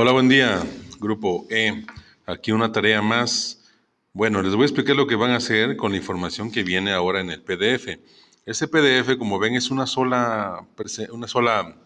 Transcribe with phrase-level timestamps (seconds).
[0.00, 0.64] Hola, buen día,
[1.00, 1.84] grupo E.
[2.24, 3.68] Aquí una tarea más.
[4.12, 6.92] Bueno, les voy a explicar lo que van a hacer con la información que viene
[6.92, 7.98] ahora en el PDF.
[8.46, 10.64] Ese PDF, como ven, es una sola,
[11.10, 11.76] una sola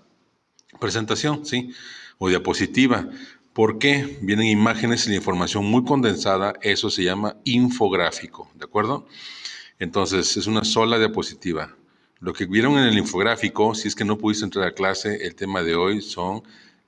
[0.78, 1.72] presentación, ¿sí?
[2.18, 3.08] O diapositiva.
[3.54, 4.18] ¿Por qué?
[4.20, 6.52] Vienen imágenes y la información muy condensada.
[6.60, 9.06] Eso se llama infográfico, ¿de acuerdo?
[9.78, 11.74] Entonces, es una sola diapositiva.
[12.20, 15.34] Lo que vieron en el infográfico, si es que no pudiste entrar a clase, el
[15.34, 16.42] tema de hoy son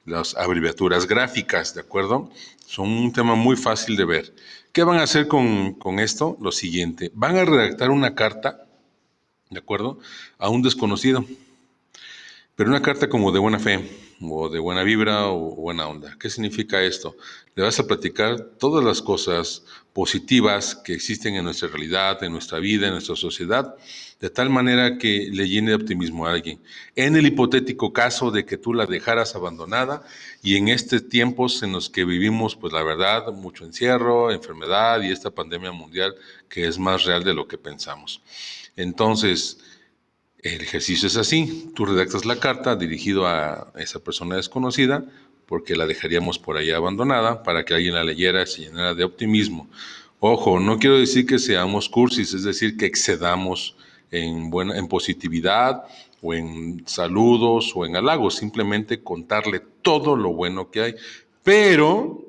[0.04, 2.30] las abreviaturas gráficas, ¿de acuerdo?
[2.66, 4.34] Son un tema muy fácil de ver.
[4.72, 6.36] ¿Qué van a hacer con, con esto?
[6.40, 8.66] Lo siguiente, van a redactar una carta,
[9.50, 9.98] ¿de acuerdo?
[10.38, 11.24] A un desconocido,
[12.56, 13.80] pero una carta como de buena fe,
[14.20, 16.16] o de buena vibra o buena onda.
[16.18, 17.16] ¿Qué significa esto?
[17.54, 22.58] Le vas a platicar todas las cosas positivas que existen en nuestra realidad, en nuestra
[22.58, 23.74] vida, en nuestra sociedad,
[24.20, 26.60] de tal manera que le llene de optimismo a alguien.
[26.96, 30.02] En el hipotético caso de que tú la dejaras abandonada
[30.42, 35.12] y en estos tiempos en los que vivimos, pues la verdad, mucho encierro, enfermedad y
[35.12, 36.14] esta pandemia mundial
[36.48, 38.22] que es más real de lo que pensamos.
[38.76, 39.58] Entonces,
[40.44, 45.04] el ejercicio es así, tú redactas la carta dirigido a esa persona desconocida,
[45.46, 49.04] porque la dejaríamos por ahí abandonada, para que alguien la leyera y se llenara de
[49.04, 49.68] optimismo.
[50.20, 53.74] Ojo, no quiero decir que seamos cursis, es decir, que excedamos
[54.10, 55.84] en, en positividad
[56.20, 60.94] o en saludos o en halagos, simplemente contarle todo lo bueno que hay,
[61.42, 62.22] pero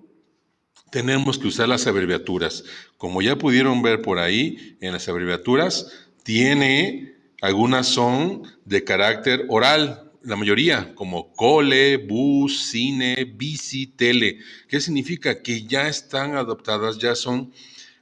[0.89, 2.63] tenemos que usar las abreviaturas.
[2.97, 5.91] Como ya pudieron ver por ahí, en las abreviaturas
[6.23, 14.39] tiene algunas son de carácter oral, la mayoría, como cole, bus, cine, bici, tele.
[14.67, 15.43] ¿Qué significa?
[15.43, 17.53] Que ya están adoptadas, ya son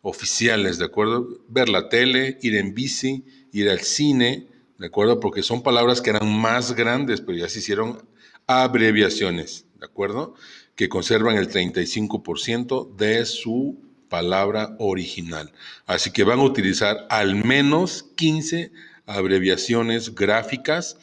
[0.02, 1.27] oficiales, ¿de acuerdo?
[1.50, 5.19] Ver la tele, ir en bici, ir al cine, ¿de acuerdo?
[5.19, 8.02] Porque son palabras que eran más grandes, pero ya se hicieron
[8.47, 10.35] abreviaciones, ¿de acuerdo?
[10.75, 15.51] Que conservan el 35% de su palabra original.
[15.85, 18.72] Así que van a utilizar al menos 15
[19.06, 20.97] abreviaciones gráficas,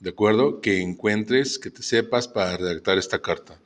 [0.00, 0.60] ¿de acuerdo?
[0.60, 3.58] Que encuentres, que te sepas para redactar esta carta.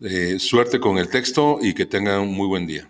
[0.00, 2.88] Eh, suerte con el texto y que tengan un muy buen día.